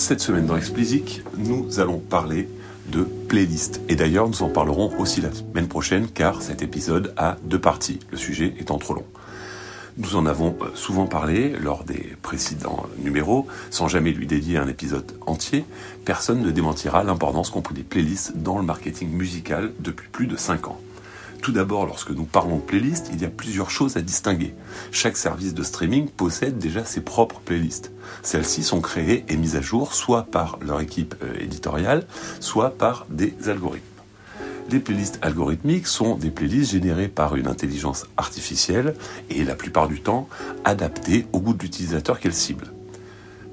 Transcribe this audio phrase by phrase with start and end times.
[0.00, 2.48] Cette semaine dans Explicit, nous allons parler
[2.86, 3.82] de playlist.
[3.90, 7.98] Et d'ailleurs, nous en parlerons aussi la semaine prochaine car cet épisode a deux parties,
[8.10, 9.04] le sujet étant trop long.
[9.98, 14.68] Nous en avons euh, souvent parlé lors des précédents numéros, sans jamais lui dédier un
[14.68, 15.66] épisode entier.
[16.06, 20.36] Personne ne démentira l'importance qu'ont pris les playlists dans le marketing musical depuis plus de
[20.36, 20.80] 5 ans.
[21.42, 24.54] Tout d'abord, lorsque nous parlons de playlist, il y a plusieurs choses à distinguer.
[24.92, 27.92] Chaque service de streaming possède déjà ses propres playlists.
[28.22, 32.06] Celles-ci sont créées et mises à jour soit par leur équipe euh, éditoriale,
[32.40, 33.86] soit par des algorithmes.
[34.70, 38.94] Les playlists algorithmiques sont des playlists générées par une intelligence artificielle
[39.30, 40.28] et la plupart du temps
[40.64, 42.72] adaptées au goût de l'utilisateur qu'elle cible.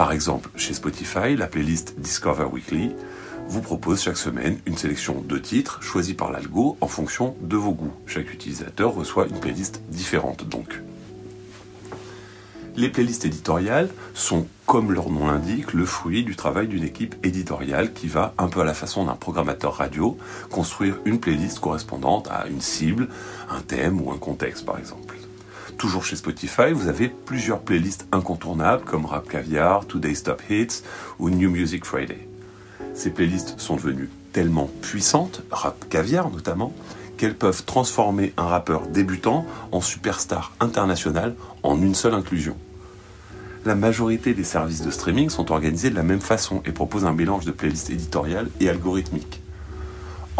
[0.00, 2.92] Par exemple, chez Spotify, la playlist Discover Weekly
[3.48, 7.72] vous propose chaque semaine une sélection de titres choisis par l'algo en fonction de vos
[7.72, 7.92] goûts.
[8.06, 10.80] Chaque utilisateur reçoit une playlist différente donc.
[12.76, 17.92] Les playlists éditoriales sont, comme leur nom l'indique, le fruit du travail d'une équipe éditoriale
[17.92, 20.16] qui va, un peu à la façon d'un programmateur radio,
[20.50, 23.10] construire une playlist correspondante à une cible,
[23.50, 25.19] un thème ou un contexte par exemple.
[25.80, 30.82] Toujours chez Spotify, vous avez plusieurs playlists incontournables comme Rap Caviar, Today's Top Hits
[31.18, 32.28] ou New Music Friday.
[32.92, 36.74] Ces playlists sont devenues tellement puissantes, rap caviar notamment,
[37.16, 42.58] qu'elles peuvent transformer un rappeur débutant en superstar international en une seule inclusion.
[43.64, 47.14] La majorité des services de streaming sont organisés de la même façon et proposent un
[47.14, 49.39] mélange de playlists éditoriales et algorithmiques.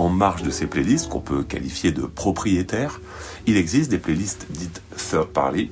[0.00, 3.02] En marge de ces playlists, qu'on peut qualifier de propriétaires,
[3.46, 5.68] il existe des playlists dites third party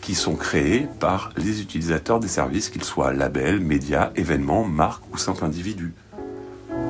[0.00, 5.16] qui sont créées par les utilisateurs des services, qu'ils soient labels, médias, événements, marques ou
[5.16, 5.94] simples individus.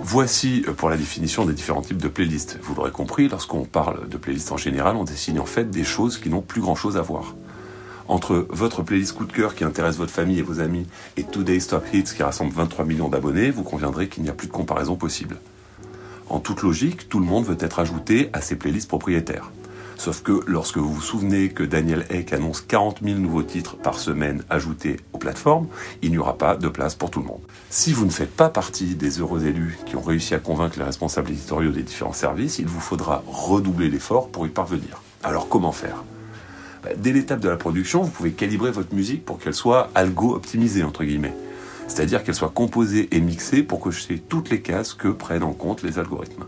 [0.03, 2.59] Voici euh, pour la définition des différents types de playlists.
[2.63, 6.17] Vous l'aurez compris, lorsqu'on parle de playlists en général, on désigne en fait des choses
[6.17, 7.35] qui n'ont plus grand chose à voir.
[8.09, 10.87] Entre votre playlist coup de cœur qui intéresse votre famille et vos amis
[11.19, 14.47] et Today's Top Hits qui rassemble 23 millions d'abonnés, vous conviendrez qu'il n'y a plus
[14.47, 15.37] de comparaison possible.
[16.29, 19.51] En toute logique, tout le monde veut être ajouté à ces playlists propriétaires.
[19.97, 23.99] Sauf que lorsque vous vous souvenez que Daniel Eck annonce 40 000 nouveaux titres par
[23.99, 25.67] semaine ajoutés aux plateformes,
[26.03, 27.41] il n'y aura pas de place pour tout le monde.
[27.69, 30.85] Si vous ne faites pas partie des heureux élus qui ont réussi à convaincre les
[30.85, 35.03] responsables éditoriaux des différents services, il vous faudra redoubler l'effort pour y parvenir.
[35.25, 36.05] Alors comment faire?
[36.85, 40.85] Bah, Dès l'étape de la production, vous pouvez calibrer votre musique pour qu'elle soit algo-optimisée,
[40.85, 41.35] entre guillemets.
[41.89, 45.83] C'est-à-dire qu'elle soit composée et mixée pour cocher toutes les cases que prennent en compte
[45.83, 46.45] les algorithmes.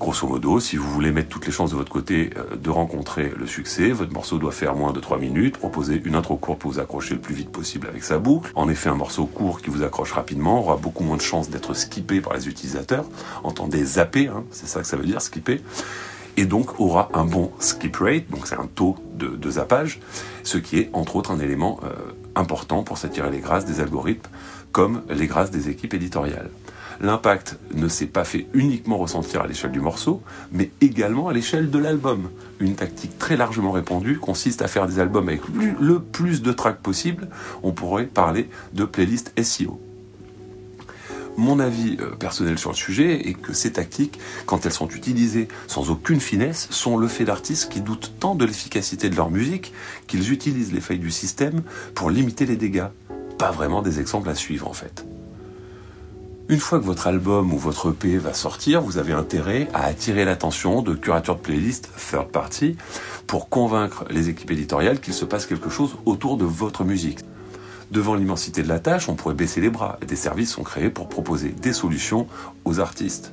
[0.00, 3.32] Grosso modo, si vous voulez mettre toutes les chances de votre côté euh, de rencontrer
[3.36, 6.70] le succès, votre morceau doit faire moins de 3 minutes, proposer une intro courte pour
[6.70, 8.50] vous accrocher le plus vite possible avec sa boucle.
[8.54, 11.74] En effet, un morceau court qui vous accroche rapidement aura beaucoup moins de chances d'être
[11.74, 13.04] skippé par les utilisateurs.
[13.44, 15.60] Entendez zapper, hein, c'est ça que ça veut dire, skipper.
[16.38, 20.00] Et donc aura un bon skip rate, donc c'est un taux de, zappage,
[20.44, 21.90] ce qui est entre autres un élément euh,
[22.34, 24.30] important pour s'attirer les grâces des algorithmes
[24.72, 26.50] comme les grâces des équipes éditoriales
[27.00, 31.70] l'impact ne s'est pas fait uniquement ressentir à l'échelle du morceau, mais également à l'échelle
[31.70, 32.30] de l'album.
[32.60, 35.42] Une tactique très largement répandue consiste à faire des albums avec
[35.80, 37.28] le plus de tracks possible.
[37.62, 39.80] On pourrait parler de playlist SEO.
[41.40, 45.48] Mon avis euh, personnel sur le sujet est que ces tactiques, quand elles sont utilisées
[45.68, 49.72] sans aucune finesse, sont le fait d'artistes qui doutent tant de l'efficacité de leur musique
[50.06, 51.62] qu'ils utilisent les failles du système
[51.94, 52.88] pour limiter les dégâts.
[53.38, 55.06] Pas vraiment des exemples à suivre en fait.
[56.50, 60.26] Une fois que votre album ou votre EP va sortir, vous avez intérêt à attirer
[60.26, 62.76] l'attention de curateurs de playlist third party
[63.26, 67.20] pour convaincre les équipes éditoriales qu'il se passe quelque chose autour de votre musique.
[67.90, 69.98] Devant l'immensité de la tâche, on pourrait baisser les bras.
[70.06, 72.28] Des services sont créés pour proposer des solutions
[72.64, 73.32] aux artistes.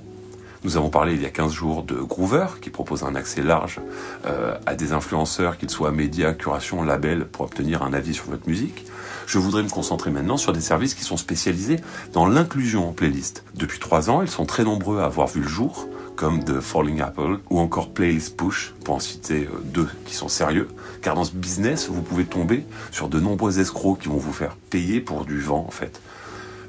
[0.63, 3.79] Nous avons parlé il y a 15 jours de Groover, qui propose un accès large
[4.25, 8.49] euh, à des influenceurs, qu'ils soient médias, curation, labels, pour obtenir un avis sur votre
[8.49, 8.85] musique.
[9.27, 11.79] Je voudrais me concentrer maintenant sur des services qui sont spécialisés
[12.11, 13.43] dans l'inclusion en playlist.
[13.53, 15.87] Depuis trois ans, ils sont très nombreux à avoir vu le jour,
[16.17, 20.27] comme The Falling Apple ou encore Playlist Push, pour en citer euh, deux qui sont
[20.27, 20.67] sérieux.
[21.01, 24.55] Car dans ce business, vous pouvez tomber sur de nombreux escrocs qui vont vous faire
[24.69, 26.01] payer pour du vent, en fait.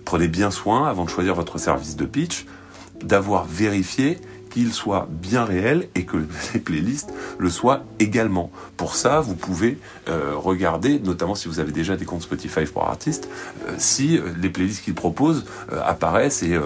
[0.04, 2.46] Prenez bien soin, avant de choisir votre service de pitch,
[3.02, 4.18] d'avoir vérifié
[4.58, 6.16] qu'il soit bien réel et que
[6.54, 8.50] les playlists le soient également.
[8.76, 9.78] Pour ça, vous pouvez
[10.08, 13.28] euh, regarder, notamment si vous avez déjà des comptes Spotify pour artistes,
[13.68, 15.44] euh, si euh, les playlists qu'ils proposent
[15.84, 16.58] apparaissent et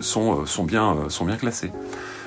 [0.00, 1.72] sont, bien, sont classées.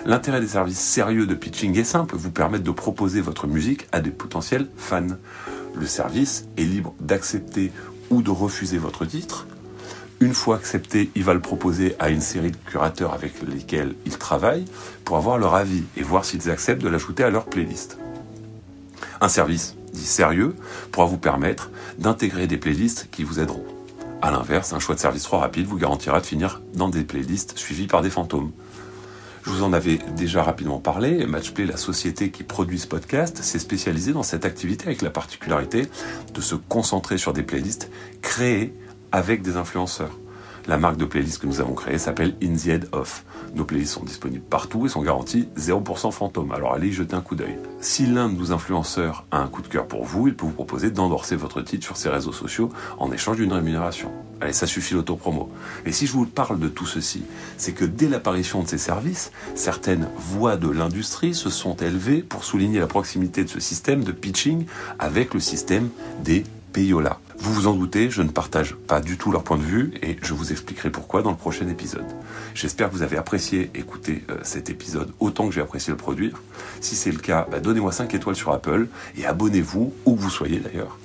[0.05, 3.99] L'intérêt des services sérieux de pitching est simple, vous permettre de proposer votre musique à
[3.99, 5.17] des potentiels fans.
[5.75, 7.71] Le service est libre d'accepter
[8.09, 9.45] ou de refuser votre titre,
[10.19, 14.17] une fois accepté, il va le proposer à une série de curateurs avec lesquels il
[14.17, 14.65] travaille
[15.05, 17.99] pour avoir leur avis et voir s'ils acceptent de l'ajouter à leur playlist.
[19.21, 20.55] Un service dit sérieux
[20.91, 21.69] pourra vous permettre
[21.99, 23.65] d'intégrer des playlists qui vous aideront.
[24.21, 27.57] A l'inverse, un choix de service trop rapide vous garantira de finir dans des playlists
[27.57, 28.51] suivies par des fantômes.
[29.43, 33.59] Je vous en avais déjà rapidement parlé, Matchplay, la société qui produit ce podcast, s'est
[33.59, 35.87] spécialisée dans cette activité avec la particularité
[36.33, 37.89] de se concentrer sur des playlists
[38.21, 38.73] créées
[39.11, 40.17] avec des influenceurs.
[40.67, 43.23] La marque de playlist que nous avons créée s'appelle In the Head Off.
[43.55, 46.51] Nos playlists sont disponibles partout et sont garanties 0% fantôme.
[46.51, 47.57] Alors allez y jeter un coup d'œil.
[47.79, 50.51] Si l'un de nos influenceurs a un coup de cœur pour vous, il peut vous
[50.51, 54.11] proposer d'endorser votre titre sur ses réseaux sociaux en échange d'une rémunération.
[54.41, 55.49] Allez, ça suffit l'autopromo.
[55.85, 57.23] Et si je vous parle de tout ceci,
[57.55, 62.43] c'est que dès l'apparition de ces services, certaines voix de l'industrie se sont élevées pour
[62.43, 64.65] souligner la proximité de ce système de pitching
[64.99, 65.87] avec le système
[66.25, 66.43] des
[66.73, 67.21] payola.
[67.39, 70.17] Vous vous en doutez, je ne partage pas du tout leur point de vue et
[70.21, 72.05] je vous expliquerai pourquoi dans le prochain épisode.
[72.55, 76.41] J'espère que vous avez apprécié écouter euh, cet épisode autant que j'ai apprécié le produire.
[76.81, 78.87] Si c'est le cas, bah, donnez-moi 5 étoiles sur Apple
[79.17, 80.97] et abonnez-vous, où que vous soyez d'ailleurs.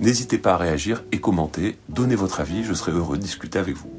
[0.00, 3.76] N'hésitez pas à réagir et commenter, donnez votre avis, je serai heureux de discuter avec
[3.76, 3.90] vous.